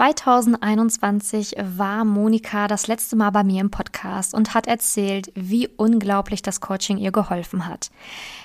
[0.00, 6.40] 2021 war Monika das letzte Mal bei mir im Podcast und hat erzählt, wie unglaublich
[6.40, 7.90] das Coaching ihr geholfen hat.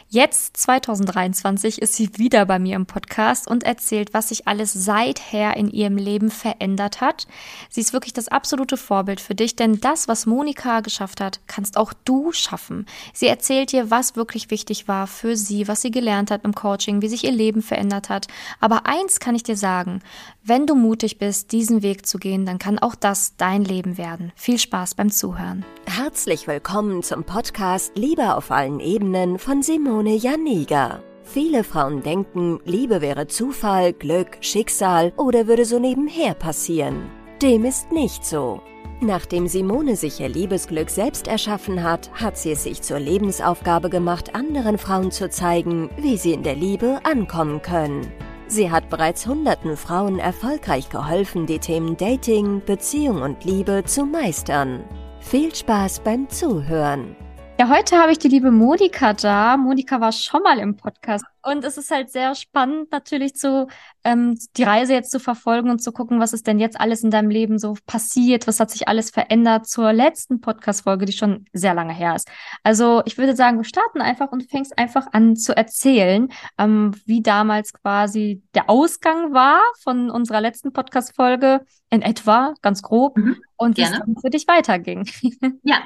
[0.07, 5.57] Jetzt, 2023, ist sie wieder bei mir im Podcast und erzählt, was sich alles seither
[5.57, 7.25] in ihrem Leben verändert hat.
[7.69, 11.75] Sie ist wirklich das absolute Vorbild für dich, denn das, was Monika geschafft hat, kannst
[11.75, 12.85] auch du schaffen.
[13.13, 17.01] Sie erzählt dir, was wirklich wichtig war für sie, was sie gelernt hat im Coaching,
[17.01, 18.27] wie sich ihr Leben verändert hat.
[18.59, 20.01] Aber eins kann ich dir sagen,
[20.43, 24.31] wenn du mutig bist, diesen Weg zu gehen, dann kann auch das dein Leben werden.
[24.35, 25.65] Viel Spaß beim Zuhören.
[25.85, 31.01] Herzlich willkommen zum Podcast Liebe auf allen Ebenen von Simone Janiga.
[31.23, 37.09] Viele Frauen denken, Liebe wäre Zufall, Glück, Schicksal oder würde so nebenher passieren.
[37.41, 38.61] Dem ist nicht so.
[39.01, 44.35] Nachdem Simone sich ihr Liebesglück selbst erschaffen hat, hat sie es sich zur Lebensaufgabe gemacht,
[44.35, 48.07] anderen Frauen zu zeigen, wie sie in der Liebe ankommen können.
[48.47, 54.83] Sie hat bereits hunderten Frauen erfolgreich geholfen, die Themen Dating, Beziehung und Liebe zu meistern.
[55.19, 57.15] Viel Spaß beim Zuhören.
[57.59, 59.57] Ja, heute habe ich die liebe Monika da.
[59.57, 63.67] Monika war schon mal im Podcast und es ist halt sehr spannend, natürlich zu
[64.03, 67.11] ähm, die Reise jetzt zu verfolgen und zu gucken, was ist denn jetzt alles in
[67.11, 71.75] deinem Leben so passiert, was hat sich alles verändert zur letzten Podcast-Folge, die schon sehr
[71.75, 72.29] lange her ist.
[72.63, 77.21] Also ich würde sagen, wir starten einfach und fängst einfach an zu erzählen, ähm, wie
[77.21, 83.77] damals quasi der Ausgang war von unserer letzten Podcast-Folge in etwa, ganz grob, mhm, und
[83.77, 85.07] wie es für dich weiterging.
[85.63, 85.81] Ja,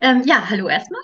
[0.00, 1.00] ähm, ja, hallo erstmal.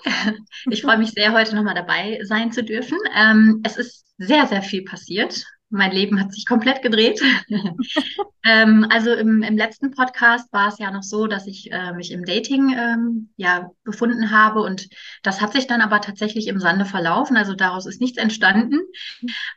[0.69, 2.97] Ich freue mich sehr, heute nochmal dabei sein zu dürfen.
[3.15, 5.43] Ähm, es ist ist sehr, sehr viel passiert.
[5.75, 7.21] Mein Leben hat sich komplett gedreht.
[8.43, 12.11] ähm, also im, im, letzten Podcast war es ja noch so, dass ich äh, mich
[12.11, 14.87] im Dating ähm, ja befunden habe und
[15.23, 17.37] das hat sich dann aber tatsächlich im Sande verlaufen.
[17.37, 18.79] Also daraus ist nichts entstanden.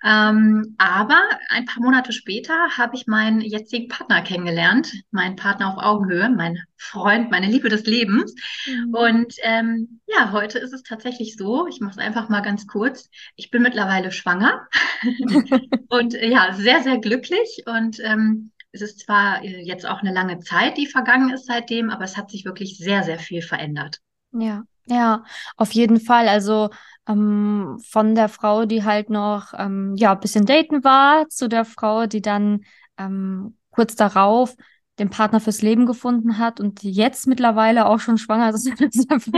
[0.05, 5.83] Ähm, aber ein paar Monate später habe ich meinen jetzigen Partner kennengelernt, meinen Partner auf
[5.83, 8.35] Augenhöhe, mein Freund, meine Liebe des Lebens.
[8.67, 8.95] Mhm.
[8.95, 13.11] Und ähm, ja, heute ist es tatsächlich so, ich mache es einfach mal ganz kurz,
[13.37, 14.69] ich bin mittlerweile schwanger
[15.89, 20.13] und äh, ja, sehr, sehr glücklich und ähm, es ist zwar äh, jetzt auch eine
[20.13, 24.01] lange Zeit, die vergangen ist seitdem, aber es hat sich wirklich sehr, sehr viel verändert.
[24.33, 25.25] Ja, ja,
[25.57, 26.29] auf jeden Fall.
[26.29, 26.71] Also
[27.07, 31.65] ähm, von der Frau, die halt noch ähm, ja ein bisschen daten war, zu der
[31.65, 32.65] Frau, die dann
[32.99, 34.55] ähm, kurz darauf
[34.99, 38.67] den Partner fürs Leben gefunden hat und jetzt mittlerweile auch schon schwanger ist.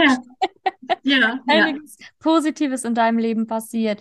[1.02, 1.18] ja.
[1.18, 2.06] ja, einiges ja.
[2.18, 4.00] Positives in deinem Leben passiert.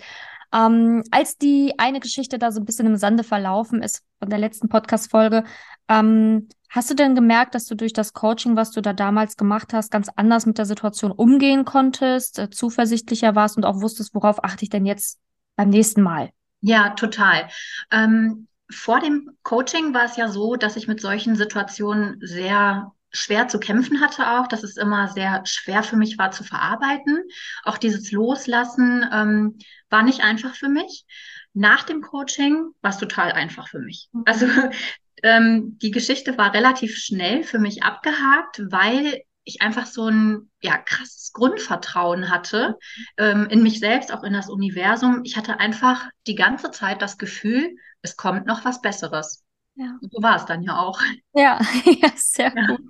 [0.54, 4.40] Ähm, als die eine Geschichte da so ein bisschen im Sande verlaufen ist von der
[4.40, 5.44] letzten Podcast-Folge,
[5.88, 9.74] ähm, hast du denn gemerkt, dass du durch das Coaching, was du da damals gemacht
[9.74, 14.44] hast, ganz anders mit der Situation umgehen konntest, äh, zuversichtlicher warst und auch wusstest, worauf
[14.44, 15.20] achte ich denn jetzt
[15.56, 16.30] beim nächsten Mal?
[16.62, 17.48] Ja, total.
[17.92, 23.48] Ähm, vor dem Coaching war es ja so, dass ich mit solchen Situationen sehr schwer
[23.48, 27.24] zu kämpfen hatte auch, dass es immer sehr schwer für mich war zu verarbeiten.
[27.64, 29.58] Auch dieses Loslassen ähm,
[29.90, 31.06] war nicht einfach für mich.
[31.54, 34.10] Nach dem Coaching war es total einfach für mich.
[34.12, 34.24] Mhm.
[34.26, 34.46] Also
[35.24, 40.78] ähm, die Geschichte war relativ schnell für mich abgehakt, weil ich einfach so ein ja,
[40.78, 42.78] krasses Grundvertrauen hatte
[43.18, 45.22] ähm, in mich selbst, auch in das Universum.
[45.24, 49.44] Ich hatte einfach die ganze Zeit das Gefühl, es kommt noch was Besseres.
[49.80, 49.98] Ja.
[50.02, 51.00] So war es dann ja auch.
[51.34, 52.68] Ja, ja sehr ja.
[52.68, 52.82] gut.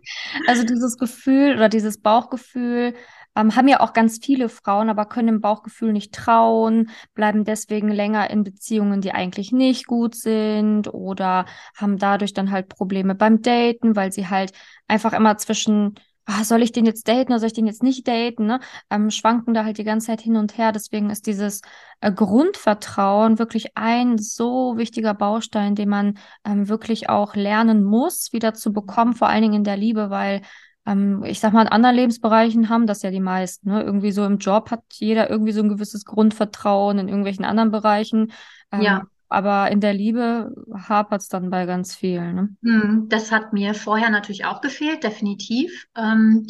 [0.48, 2.96] Also dieses Gefühl oder dieses Bauchgefühl
[3.36, 7.90] ähm, haben ja auch ganz viele Frauen, aber können dem Bauchgefühl nicht trauen, bleiben deswegen
[7.90, 11.46] länger in Beziehungen, die eigentlich nicht gut sind oder
[11.78, 14.54] haben dadurch dann halt Probleme beim Daten, weil sie halt
[14.88, 15.94] einfach immer zwischen
[16.30, 18.60] ah, soll ich den jetzt daten oder soll ich den jetzt nicht daten, ne?
[18.90, 20.72] Ähm, schwanken da halt die ganze Zeit hin und her.
[20.72, 21.62] Deswegen ist dieses
[22.02, 28.54] äh, Grundvertrauen wirklich ein so wichtiger Baustein, den man ähm, wirklich auch lernen muss, wieder
[28.54, 30.42] zu bekommen, vor allen Dingen in der Liebe, weil
[30.86, 33.70] ähm, ich sag mal, in anderen Lebensbereichen haben das ja die meisten.
[33.70, 33.84] Ne?
[33.84, 38.32] Irgendwie so im Job hat jeder irgendwie so ein gewisses Grundvertrauen, in irgendwelchen anderen Bereichen.
[38.72, 39.04] Ähm, ja.
[39.30, 42.36] Aber in der Liebe hapert es dann bei ganz vielen.
[42.36, 42.56] Ne?
[42.64, 45.86] Hm, das hat mir vorher natürlich auch gefehlt, definitiv.
[45.96, 46.48] Ähm,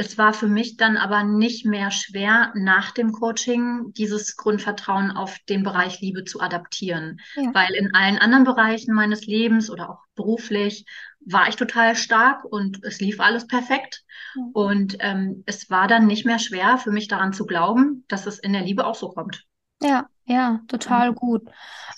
[0.00, 5.38] es war für mich dann aber nicht mehr schwer, nach dem Coaching dieses Grundvertrauen auf
[5.50, 7.20] den Bereich Liebe zu adaptieren.
[7.36, 7.52] Ja.
[7.52, 10.86] Weil in allen anderen Bereichen meines Lebens oder auch beruflich
[11.20, 14.02] war ich total stark und es lief alles perfekt.
[14.36, 14.42] Ja.
[14.54, 18.38] Und ähm, es war dann nicht mehr schwer für mich daran zu glauben, dass es
[18.38, 19.44] in der Liebe auch so kommt.
[19.82, 21.48] Ja, ja, total gut.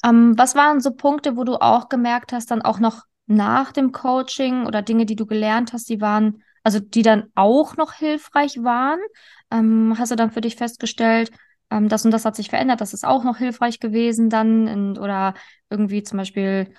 [0.05, 3.93] Ähm, was waren so Punkte, wo du auch gemerkt hast, dann auch noch nach dem
[3.93, 8.63] Coaching oder Dinge, die du gelernt hast, die waren, also die dann auch noch hilfreich
[8.63, 9.01] waren?
[9.51, 11.31] Ähm, hast du dann für dich festgestellt,
[11.71, 14.99] ähm, das und das hat sich verändert, das ist auch noch hilfreich gewesen dann und,
[14.99, 15.35] oder
[15.71, 16.75] irgendwie zum Beispiel,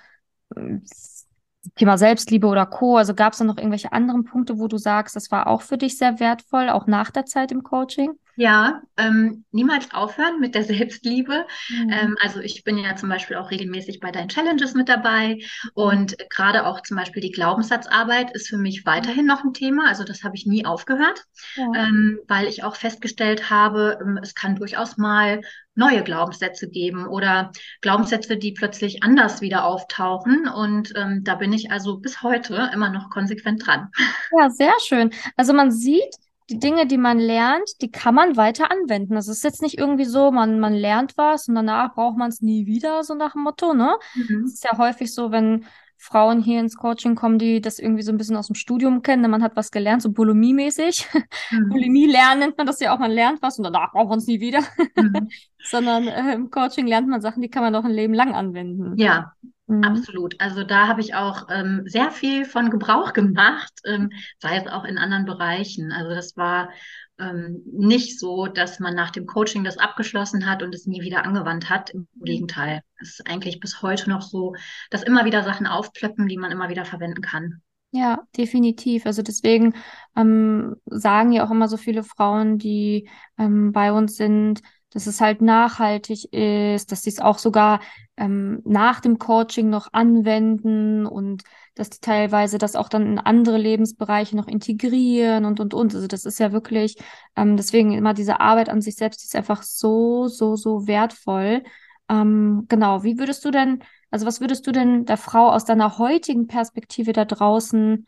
[1.76, 2.96] Thema Selbstliebe oder Co.
[2.96, 5.78] Also gab es da noch irgendwelche anderen Punkte, wo du sagst, das war auch für
[5.78, 8.18] dich sehr wertvoll, auch nach der Zeit im Coaching?
[8.36, 11.46] Ja, ähm, niemals aufhören mit der Selbstliebe.
[11.68, 11.90] Mhm.
[11.90, 15.38] Ähm, also ich bin ja zum Beispiel auch regelmäßig bei deinen Challenges mit dabei
[15.74, 19.88] und gerade auch zum Beispiel die Glaubenssatzarbeit ist für mich weiterhin noch ein Thema.
[19.88, 21.24] Also das habe ich nie aufgehört,
[21.56, 21.66] ja.
[21.76, 25.40] ähm, weil ich auch festgestellt habe, ähm, es kann durchaus mal
[25.74, 27.50] neue Glaubenssätze geben oder
[27.80, 30.48] Glaubenssätze, die plötzlich anders wieder auftauchen.
[30.48, 33.90] Und ähm, da bin ich also bis heute immer noch konsequent dran.
[34.38, 35.10] Ja, sehr schön.
[35.36, 36.14] Also man sieht,
[36.50, 39.14] die Dinge, die man lernt, die kann man weiter anwenden.
[39.14, 42.42] Das ist jetzt nicht irgendwie so, man, man lernt was und danach braucht man es
[42.42, 43.96] nie wieder, so nach dem Motto, ne?
[44.14, 44.42] Mhm.
[44.42, 45.64] Das ist ja häufig so, wenn
[45.96, 49.22] Frauen hier ins Coaching kommen, die das irgendwie so ein bisschen aus dem Studium kennen,
[49.22, 51.08] denn man hat was gelernt, so Bulimie-mäßig.
[51.50, 51.68] Mhm.
[51.70, 54.26] Bulimie lernen nennt man das ja auch, man lernt was und danach braucht man es
[54.26, 54.60] nie wieder.
[54.96, 55.28] Mhm.
[55.62, 58.98] Sondern äh, im Coaching lernt man Sachen, die kann man doch ein Leben lang anwenden.
[58.98, 59.32] Ja,
[59.66, 59.84] Mhm.
[59.84, 60.40] Absolut.
[60.40, 64.84] Also da habe ich auch ähm, sehr viel von Gebrauch gemacht, ähm, sei es auch
[64.84, 65.92] in anderen Bereichen.
[65.92, 66.70] Also das war
[67.18, 71.24] ähm, nicht so, dass man nach dem Coaching das abgeschlossen hat und es nie wieder
[71.24, 71.90] angewandt hat.
[71.90, 72.24] Im mhm.
[72.24, 72.82] Gegenteil.
[73.00, 74.54] Es ist eigentlich bis heute noch so,
[74.90, 77.62] dass immer wieder Sachen aufplöppen, die man immer wieder verwenden kann.
[77.92, 79.06] Ja, definitiv.
[79.06, 79.74] Also deswegen
[80.16, 83.08] ähm, sagen ja auch immer so viele Frauen, die
[83.38, 84.62] ähm, bei uns sind,
[84.94, 87.80] dass es halt nachhaltig ist, dass sie es auch sogar
[88.16, 91.42] ähm, nach dem Coaching noch anwenden und
[91.74, 95.94] dass die teilweise das auch dann in andere Lebensbereiche noch integrieren und und und.
[95.94, 96.96] Also das ist ja wirklich,
[97.36, 101.64] ähm, deswegen immer diese Arbeit an sich selbst, die ist einfach so, so, so wertvoll.
[102.08, 105.98] Ähm, genau, wie würdest du denn, also was würdest du denn der Frau aus deiner
[105.98, 108.06] heutigen Perspektive da draußen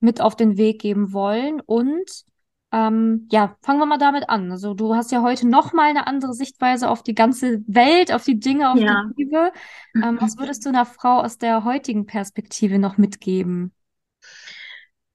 [0.00, 1.60] mit auf den Weg geben wollen?
[1.60, 2.24] Und
[2.74, 4.50] ähm, ja, fangen wir mal damit an.
[4.50, 8.24] Also du hast ja heute noch mal eine andere Sichtweise auf die ganze Welt, auf
[8.24, 9.04] die Dinge, auf ja.
[9.16, 9.52] die Liebe.
[9.94, 13.72] Ähm, was würdest du einer Frau aus der heutigen Perspektive noch mitgeben?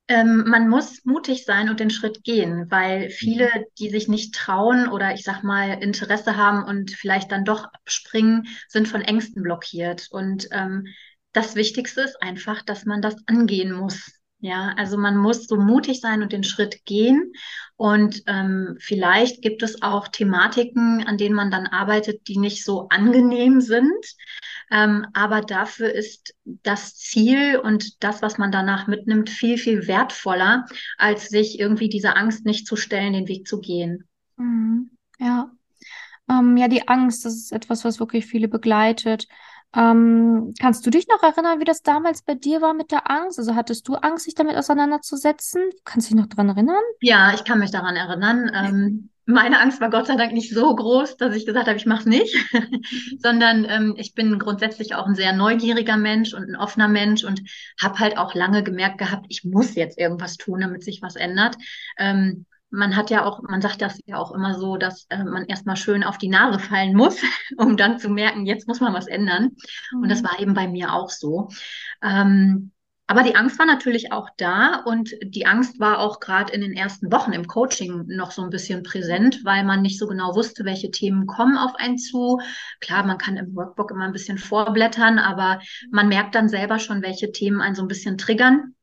[0.07, 3.63] Ähm, man muss mutig sein und den Schritt gehen, weil viele, mhm.
[3.77, 8.47] die sich nicht trauen oder ich sag mal Interesse haben und vielleicht dann doch springen,
[8.69, 10.07] sind von Ängsten blockiert.
[10.11, 10.87] Und ähm,
[11.33, 14.18] das Wichtigste ist einfach, dass man das angehen muss.
[14.41, 17.33] Ja, also man muss so mutig sein und den Schritt gehen.
[17.75, 22.87] Und ähm, vielleicht gibt es auch Thematiken, an denen man dann arbeitet, die nicht so
[22.89, 24.05] angenehm sind.
[24.71, 30.65] Ähm, aber dafür ist das Ziel und das, was man danach mitnimmt, viel, viel wertvoller,
[30.97, 34.07] als sich irgendwie dieser Angst nicht zu stellen, den Weg zu gehen.
[34.37, 34.91] Mhm.
[35.19, 35.51] Ja.
[36.29, 39.27] Ähm, ja, die Angst, das ist etwas, was wirklich viele begleitet.
[39.75, 43.37] Ähm, kannst du dich noch erinnern, wie das damals bei dir war mit der Angst?
[43.37, 45.61] Also hattest du Angst, dich damit auseinanderzusetzen?
[45.85, 46.81] Kannst du dich noch daran erinnern?
[47.01, 48.51] Ja, ich kann mich daran erinnern.
[48.53, 51.85] Ähm, meine Angst war Gott sei Dank nicht so groß, dass ich gesagt habe, ich
[51.85, 52.35] mache es nicht,
[53.19, 57.41] sondern ähm, ich bin grundsätzlich auch ein sehr neugieriger Mensch und ein offener Mensch und
[57.79, 61.57] habe halt auch lange gemerkt gehabt, ich muss jetzt irgendwas tun, damit sich was ändert.
[61.99, 65.45] Ähm, man hat ja auch, man sagt das ja auch immer so, dass äh, man
[65.45, 67.21] erstmal schön auf die Nase fallen muss,
[67.57, 69.55] um dann zu merken, jetzt muss man was ändern.
[69.91, 70.03] Mhm.
[70.03, 70.25] Und das mhm.
[70.25, 71.49] war eben bei mir auch so.
[72.03, 72.71] Ähm,
[73.09, 76.73] aber die Angst war natürlich auch da und die Angst war auch gerade in den
[76.73, 80.63] ersten Wochen im Coaching noch so ein bisschen präsent, weil man nicht so genau wusste,
[80.63, 82.39] welche Themen kommen auf einen zu.
[82.81, 87.01] Klar, man kann im Workbook immer ein bisschen vorblättern, aber man merkt dann selber schon,
[87.01, 88.75] welche Themen einen so ein bisschen triggern.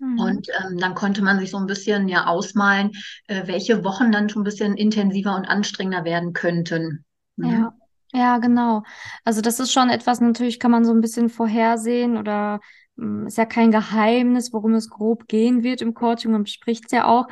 [0.00, 0.18] Mhm.
[0.18, 2.92] Und ähm, dann konnte man sich so ein bisschen ja ausmalen,
[3.26, 7.04] äh, welche Wochen dann schon ein bisschen intensiver und anstrengender werden könnten.
[7.36, 7.50] Mhm.
[7.50, 7.72] Ja.
[8.14, 8.82] Ja, genau.
[9.24, 12.60] Also das ist schon etwas, natürlich kann man so ein bisschen vorhersehen oder
[12.96, 16.84] mh, hm, ist ja kein Geheimnis, worum es grob gehen wird im Coaching, man bespricht
[16.86, 17.26] es ja auch.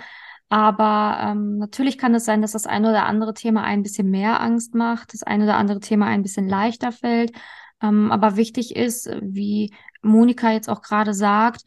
[0.49, 4.40] Aber ähm, natürlich kann es sein, dass das eine oder andere Thema ein bisschen mehr
[4.40, 7.33] Angst macht, das eine oder andere Thema ein bisschen leichter fällt.
[7.83, 11.62] Ähm, aber wichtig ist, wie Monika jetzt auch gerade sagt,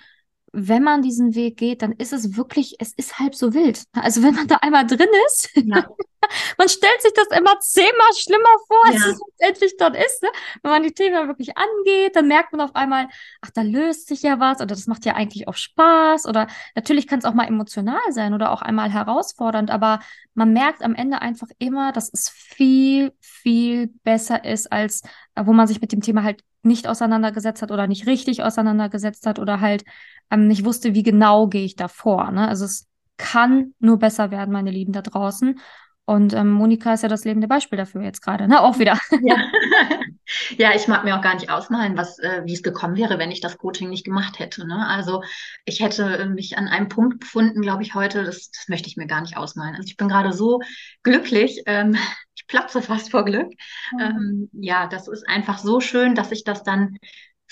[0.56, 3.84] wenn man diesen Weg geht, dann ist es wirklich, es ist halb so wild.
[3.94, 5.64] Also wenn man da einmal drin ist, ja.
[6.60, 9.12] man stellt sich das immer zehnmal schlimmer vor, als ja.
[9.12, 10.22] es letztendlich dort ist.
[10.22, 10.30] Ne?
[10.62, 13.08] Wenn man die Themen wirklich angeht, dann merkt man auf einmal,
[13.42, 16.46] ach, da löst sich ja was oder das macht ja eigentlich auch Spaß oder
[16.76, 20.02] natürlich kann es auch mal emotional sein oder auch einmal herausfordernd, aber
[20.36, 25.02] man merkt am Ende einfach immer, dass es viel, viel besser ist, als
[25.34, 29.26] äh, wo man sich mit dem Thema halt nicht auseinandergesetzt hat oder nicht richtig auseinandergesetzt
[29.26, 29.84] hat oder halt
[30.34, 32.32] ähm, nicht wusste, wie genau gehe ich da vor.
[32.32, 32.48] Ne?
[32.48, 32.88] Also es
[33.18, 35.60] kann nur besser werden, meine Lieben da draußen.
[36.06, 38.60] Und ähm, Monika ist ja das lebende Beispiel dafür jetzt gerade, ne?
[38.60, 39.00] Auch wieder.
[39.22, 39.38] Ja.
[40.58, 43.32] ja, ich mag mir auch gar nicht ausmalen, was, äh, wie es gekommen wäre, wenn
[43.32, 44.68] ich das Coaching nicht gemacht hätte.
[44.68, 44.86] Ne?
[44.88, 45.24] Also
[45.64, 48.98] ich hätte äh, mich an einem Punkt befunden, glaube ich, heute, das, das möchte ich
[48.98, 49.76] mir gar nicht ausmalen.
[49.76, 50.60] Also ich bin gerade so
[51.04, 51.96] glücklich, ähm,
[52.36, 53.54] ich platze fast vor Glück.
[53.94, 54.00] Mhm.
[54.00, 56.98] Ähm, ja, das ist einfach so schön, dass ich das dann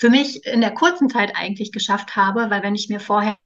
[0.02, 3.36] für mich in der kurzen Zeit eigentlich geschafft habe, weil wenn ich mir vorher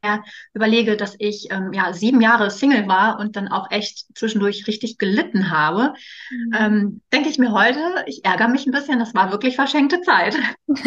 [0.55, 4.97] überlege, dass ich ähm, ja sieben Jahre Single war und dann auch echt zwischendurch richtig
[4.97, 5.93] gelitten habe,
[6.31, 6.55] mhm.
[6.59, 10.35] ähm, denke ich mir heute, ich ärgere mich ein bisschen, das war wirklich verschenkte Zeit.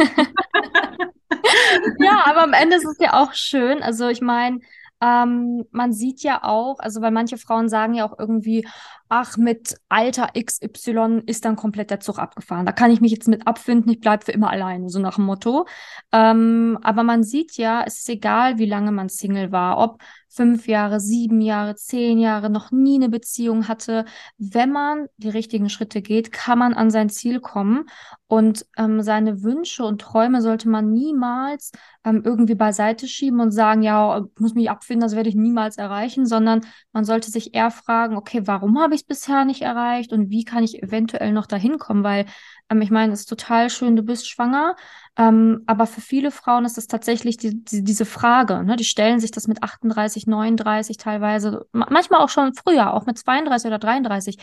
[1.99, 3.83] ja, aber am Ende ist es ja auch schön.
[3.83, 4.61] Also ich meine,
[5.01, 8.67] ähm, man sieht ja auch, also weil manche Frauen sagen ja auch irgendwie,
[9.07, 12.65] ach, mit Alter XY ist dann komplett der Zug abgefahren.
[12.65, 15.25] Da kann ich mich jetzt mit abfinden, ich bleibe für immer alleine, so nach dem
[15.25, 15.65] Motto.
[16.11, 20.67] Ähm, aber man sieht ja, es ist egal, wie lange man Single war, ob fünf
[20.67, 24.05] Jahre, sieben Jahre, zehn Jahre noch nie eine Beziehung hatte.
[24.37, 27.85] Wenn man die richtigen Schritte geht, kann man an sein Ziel kommen.
[28.27, 31.71] Und ähm, seine Wünsche und Träume sollte man niemals
[32.05, 36.27] ähm, irgendwie beiseite schieben und sagen, ja, muss mich abfinden, das werde ich niemals erreichen,
[36.27, 36.61] sondern
[36.93, 40.43] man sollte sich eher fragen, okay, warum habe ich es bisher nicht erreicht und wie
[40.43, 42.03] kann ich eventuell noch dahin kommen?
[42.03, 42.25] Weil
[42.69, 44.75] ähm, ich meine, es ist total schön, du bist schwanger,
[45.19, 48.63] ähm, aber für viele Frauen ist es tatsächlich die, die, diese Frage.
[48.63, 48.77] Ne?
[48.77, 53.67] Die stellen sich das mit 38, 39 teilweise, manchmal auch schon früher, auch mit 32
[53.67, 54.37] oder 33.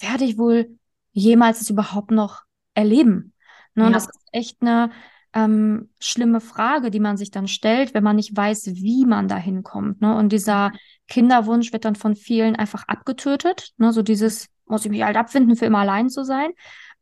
[0.00, 0.78] Werde ich wohl
[1.12, 2.42] jemals es überhaupt noch
[2.74, 3.32] erleben?
[3.74, 3.84] Ne?
[3.84, 3.90] Ja.
[3.90, 4.90] Das ist echt eine
[5.32, 9.36] ähm, schlimme Frage, die man sich dann stellt, wenn man nicht weiß, wie man da
[9.36, 10.02] hinkommt.
[10.02, 10.14] Ne?
[10.14, 10.72] Und dieser
[11.08, 13.70] Kinderwunsch wird dann von vielen einfach abgetötet.
[13.78, 13.94] Ne?
[13.94, 16.50] So dieses, muss ich mich halt abfinden, für immer allein zu sein.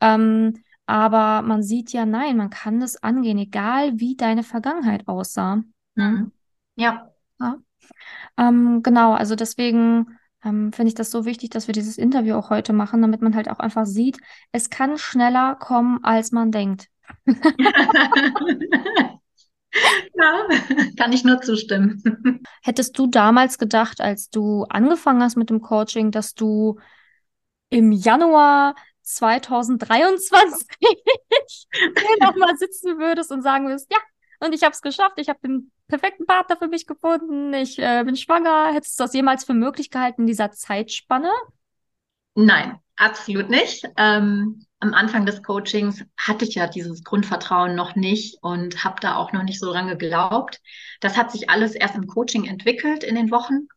[0.01, 5.63] Ähm, aber man sieht ja, nein, man kann das angehen, egal wie deine Vergangenheit aussah.
[5.95, 6.11] Ne?
[6.11, 6.33] Mhm.
[6.77, 7.11] Ja.
[7.41, 7.57] ja.
[8.37, 12.51] Ähm, genau, also deswegen ähm, finde ich das so wichtig, dass wir dieses Interview auch
[12.51, 14.19] heute machen, damit man halt auch einfach sieht,
[14.53, 16.89] es kann schneller kommen, als man denkt.
[20.15, 20.47] ja,
[20.97, 22.03] kann ich nur zustimmen.
[22.63, 26.79] Hättest du damals gedacht, als du angefangen hast mit dem Coaching, dass du
[27.69, 28.75] im Januar
[29.07, 30.67] 2023
[32.21, 33.99] nochmal sitzen würdest und sagen würdest, ja,
[34.41, 38.03] und ich habe es geschafft, ich habe den perfekten Partner für mich gefunden, ich äh,
[38.05, 38.73] bin schwanger.
[38.73, 41.31] Hättest du das jemals für möglich gehalten in dieser Zeitspanne?
[42.35, 43.89] Nein, absolut nicht.
[43.97, 49.17] Ähm, am Anfang des Coachings hatte ich ja dieses Grundvertrauen noch nicht und habe da
[49.17, 50.61] auch noch nicht so dran geglaubt.
[51.01, 53.69] Das hat sich alles erst im Coaching entwickelt in den Wochen.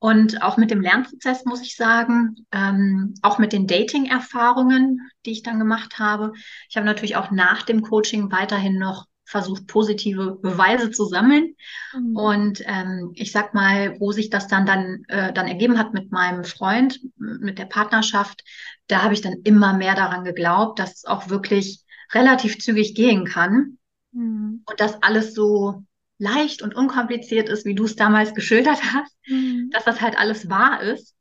[0.00, 5.42] Und auch mit dem Lernprozess muss ich sagen, ähm, auch mit den Dating-Erfahrungen, die ich
[5.42, 6.32] dann gemacht habe.
[6.68, 11.54] Ich habe natürlich auch nach dem Coaching weiterhin noch versucht, positive Beweise zu sammeln.
[11.92, 12.16] Mhm.
[12.16, 16.10] Und ähm, ich sag mal, wo sich das dann, dann, äh, dann ergeben hat mit
[16.12, 18.42] meinem Freund, mit der Partnerschaft,
[18.86, 23.26] da habe ich dann immer mehr daran geglaubt, dass es auch wirklich relativ zügig gehen
[23.26, 23.78] kann.
[24.12, 24.62] Mhm.
[24.64, 25.84] Und dass alles so
[26.18, 29.70] leicht und unkompliziert ist, wie du es damals geschildert hast, mhm.
[29.72, 31.14] dass das halt alles wahr ist.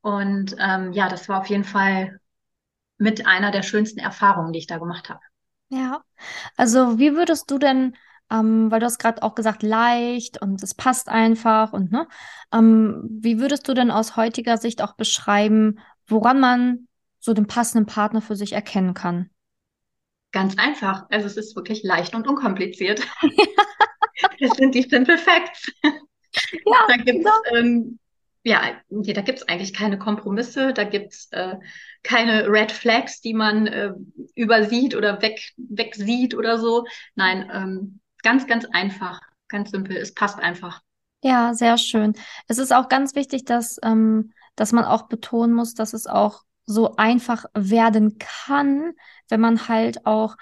[0.00, 2.20] Und ähm, ja, das war auf jeden Fall
[2.98, 5.20] mit einer der schönsten Erfahrungen, die ich da gemacht habe.
[5.68, 6.02] Ja,
[6.56, 7.96] also wie würdest du denn,
[8.30, 12.06] ähm, weil du hast gerade auch gesagt, leicht und es passt einfach und ne,
[12.52, 16.88] ähm, wie würdest du denn aus heutiger Sicht auch beschreiben, woran man
[17.18, 19.30] so den passenden Partner für sich erkennen kann?
[20.32, 21.06] Ganz einfach.
[21.10, 23.00] Also es ist wirklich leicht und unkompliziert.
[24.40, 25.70] Das sind die Simple Facts.
[25.82, 27.58] Ja, da gibt's, genau.
[27.58, 27.98] ähm,
[28.42, 31.56] ja, da gibt es eigentlich keine Kompromisse, da gibt es äh,
[32.02, 33.92] keine Red Flags, die man äh,
[34.34, 36.84] übersieht oder weg, wegsieht oder so.
[37.14, 39.96] Nein, ähm, ganz, ganz einfach, ganz simpel.
[39.96, 40.80] Es passt einfach.
[41.22, 42.12] Ja, sehr schön.
[42.48, 46.42] Es ist auch ganz wichtig, dass, ähm, dass man auch betonen muss, dass es auch
[46.66, 48.92] so einfach werden kann,
[49.28, 50.36] wenn man halt auch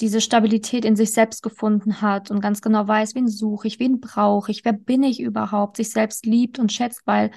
[0.00, 4.00] diese Stabilität in sich selbst gefunden hat und ganz genau weiß, wen suche ich, wen
[4.00, 7.30] brauche ich, wer bin ich überhaupt, sich selbst liebt und schätzt, weil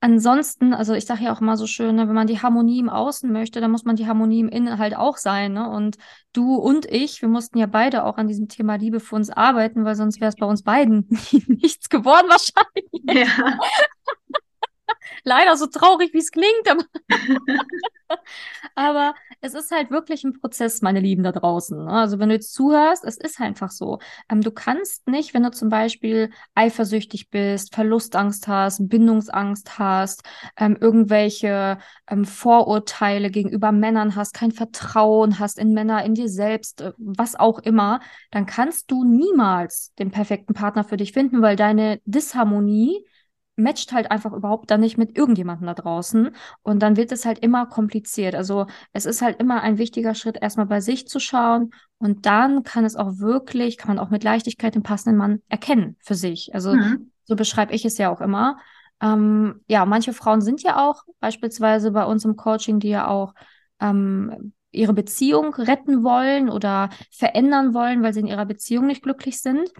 [0.00, 2.88] ansonsten, also ich sage ja auch immer so schön, ne, wenn man die Harmonie im
[2.88, 5.54] Außen möchte, dann muss man die Harmonie im Innen halt auch sein.
[5.54, 5.68] Ne?
[5.68, 5.96] Und
[6.32, 9.84] du und ich, wir mussten ja beide auch an diesem Thema Liebe für uns arbeiten,
[9.84, 11.08] weil sonst wäre es bei uns beiden
[11.48, 13.28] nichts geworden wahrscheinlich.
[13.28, 13.58] Ja.
[15.24, 16.68] Leider so traurig, wie es klingt.
[16.68, 16.84] Aber,
[18.74, 21.84] aber es ist halt wirklich ein Prozess, meine Lieben da draußen.
[21.84, 21.90] Ne?
[21.90, 23.98] Also wenn du jetzt zuhörst, es ist einfach so.
[24.30, 30.22] Ähm, du kannst nicht, wenn du zum Beispiel eifersüchtig bist, Verlustangst hast, Bindungsangst hast,
[30.56, 31.78] ähm, irgendwelche
[32.08, 37.34] ähm, Vorurteile gegenüber Männern hast, kein Vertrauen hast in Männer, in dir selbst, äh, was
[37.34, 43.04] auch immer, dann kannst du niemals den perfekten Partner für dich finden, weil deine Disharmonie
[43.58, 46.30] matcht halt einfach überhaupt dann nicht mit irgendjemandem da draußen.
[46.62, 48.34] Und dann wird es halt immer kompliziert.
[48.34, 51.70] Also es ist halt immer ein wichtiger Schritt, erstmal bei sich zu schauen.
[51.98, 55.96] Und dann kann es auch wirklich, kann man auch mit Leichtigkeit den passenden Mann erkennen
[56.00, 56.54] für sich.
[56.54, 57.10] Also mhm.
[57.24, 58.58] so beschreibe ich es ja auch immer.
[59.00, 63.34] Ähm, ja, manche Frauen sind ja auch beispielsweise bei uns im Coaching, die ja auch
[63.80, 69.40] ähm, ihre Beziehung retten wollen oder verändern wollen, weil sie in ihrer Beziehung nicht glücklich
[69.40, 69.70] sind.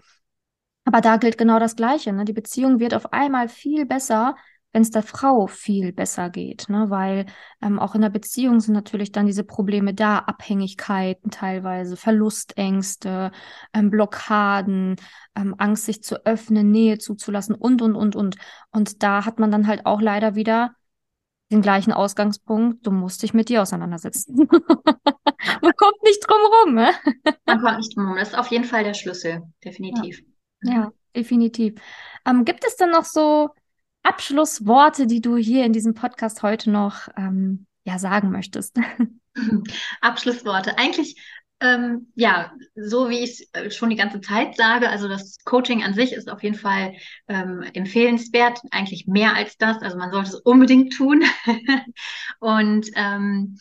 [0.88, 2.14] Aber da gilt genau das Gleiche.
[2.14, 2.24] Ne?
[2.24, 4.36] Die Beziehung wird auf einmal viel besser,
[4.72, 6.86] wenn es der Frau viel besser geht, ne?
[6.88, 7.26] weil
[7.60, 13.32] ähm, auch in der Beziehung sind natürlich dann diese Probleme da, Abhängigkeiten teilweise, Verlustängste,
[13.74, 14.96] ähm, Blockaden,
[15.34, 18.36] ähm, Angst, sich zu öffnen, Nähe zuzulassen und, und, und, und.
[18.70, 20.74] Und da hat man dann halt auch leider wieder
[21.52, 24.36] den gleichen Ausgangspunkt, du musst dich mit dir auseinandersetzen.
[25.62, 26.74] man kommt nicht drum rum.
[26.76, 26.92] Ne?
[27.44, 28.16] man kommt nicht drum rum.
[28.16, 30.20] Das ist auf jeden Fall der Schlüssel, definitiv.
[30.20, 30.27] Ja,
[30.62, 31.74] ja definitiv.
[32.26, 33.50] Ähm, gibt es denn noch so
[34.02, 38.78] Abschlussworte, die du hier in diesem Podcast heute noch ähm, ja, sagen möchtest?
[40.00, 40.78] Abschlussworte.
[40.78, 41.20] Eigentlich,
[41.60, 45.82] ähm, ja, so wie ich es äh, schon die ganze Zeit sage, also das Coaching
[45.82, 46.94] an sich ist auf jeden Fall
[47.26, 49.82] ähm, empfehlenswert, eigentlich mehr als das.
[49.82, 51.24] Also man sollte es unbedingt tun.
[52.38, 53.58] Und ähm,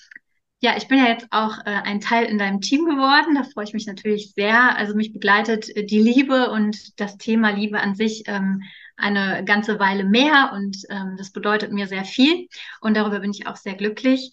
[0.59, 3.35] ja, ich bin ja jetzt auch äh, ein Teil in deinem Team geworden.
[3.35, 4.75] Da freue ich mich natürlich sehr.
[4.75, 8.63] Also mich begleitet äh, die Liebe und das Thema Liebe an sich ähm,
[8.95, 12.47] eine ganze Weile mehr und ähm, das bedeutet mir sehr viel
[12.81, 14.31] und darüber bin ich auch sehr glücklich.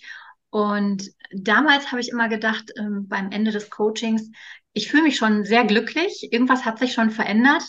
[0.48, 4.30] Und damals habe ich immer gedacht, ähm, beim Ende des Coachings,
[4.72, 7.64] ich fühle mich schon sehr glücklich, irgendwas hat sich schon verändert,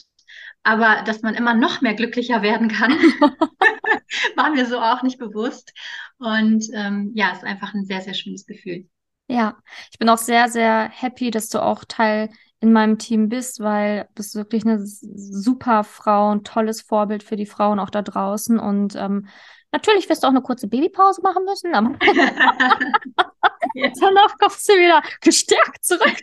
[0.65, 2.91] aber dass man immer noch mehr glücklicher werden kann,
[4.35, 5.73] war mir so auch nicht bewusst.
[6.17, 8.89] Und ähm, ja, es ist einfach ein sehr, sehr schönes Gefühl.
[9.27, 9.55] Ja,
[9.91, 12.29] ich bin auch sehr, sehr happy, dass du auch Teil
[12.59, 17.35] in meinem Team bist, weil du bist wirklich eine super Frau, ein tolles Vorbild für
[17.35, 18.59] die Frauen auch da draußen.
[18.59, 19.27] Und ähm,
[19.71, 21.95] natürlich wirst du auch eine kurze Babypause machen müssen, aber
[23.99, 26.17] danach kommst du wieder gestärkt zurück.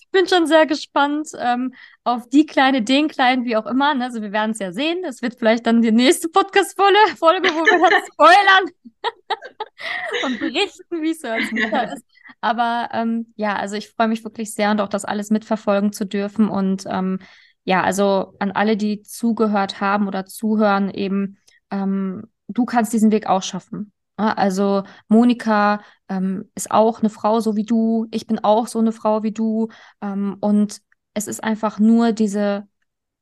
[0.00, 1.74] Ich bin schon sehr gespannt ähm,
[2.04, 3.94] auf die kleine, den kleinen, wie auch immer.
[3.94, 4.04] Ne?
[4.04, 5.04] Also wir werden es ja sehen.
[5.04, 8.70] Es wird vielleicht dann die nächste Podcast-Folge, wo wir dann spoilern
[10.24, 12.04] und berichten, wie es so als Mutter ist.
[12.40, 16.04] Aber ähm, ja, also ich freue mich wirklich sehr und auch das alles mitverfolgen zu
[16.04, 16.48] dürfen.
[16.48, 17.20] Und ähm,
[17.64, 21.38] ja, also an alle, die zugehört haben oder zuhören, eben,
[21.70, 23.92] ähm, du kannst diesen Weg auch schaffen.
[24.30, 28.92] Also Monika ähm, ist auch eine Frau so wie du, ich bin auch so eine
[28.92, 29.68] Frau wie du.
[30.00, 30.80] Ähm, und
[31.14, 32.68] es ist einfach nur diese,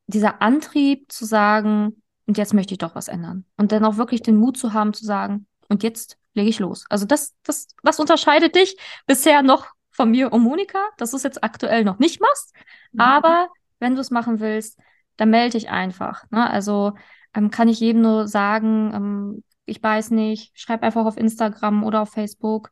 [0.06, 3.44] dieser Antrieb zu sagen, und jetzt möchte ich doch was ändern.
[3.56, 6.84] Und dann auch wirklich den Mut zu haben zu sagen, und jetzt lege ich los.
[6.88, 11.22] Also das, das, das unterscheidet dich bisher noch von mir und Monika, dass du es
[11.22, 12.54] jetzt aktuell noch nicht machst.
[12.92, 13.00] Mhm.
[13.00, 14.78] Aber wenn du es machen willst,
[15.16, 16.24] dann melde dich einfach.
[16.30, 16.48] Ne?
[16.48, 16.92] Also
[17.34, 22.02] ähm, kann ich jedem nur sagen, ähm, ich weiß nicht, schreib einfach auf Instagram oder
[22.02, 22.70] auf Facebook.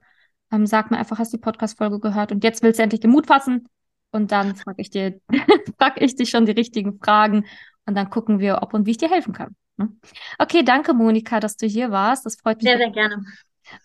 [0.50, 3.10] Ähm, sag mir einfach, hast du die Podcast-Folge gehört und jetzt willst du endlich den
[3.10, 3.68] Mut fassen.
[4.10, 5.20] Und dann frage ich dir,
[5.78, 7.44] frage ich dich schon die richtigen Fragen
[7.86, 9.54] und dann gucken wir, ob und wie ich dir helfen kann.
[9.76, 9.90] Ne?
[10.38, 12.26] Okay, danke Monika, dass du hier warst.
[12.26, 12.70] Das freut mich.
[12.70, 13.24] Sehr, sehr gerne.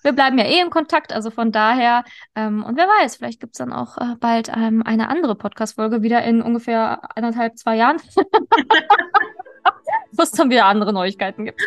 [0.01, 3.55] Wir bleiben ja eh in Kontakt, also von daher, ähm, und wer weiß, vielleicht gibt
[3.55, 7.97] es dann auch äh, bald ähm, eine andere Podcast-Folge wieder in ungefähr eineinhalb, zwei Jahren.
[10.11, 11.61] Wo es dann wieder andere Neuigkeiten gibt.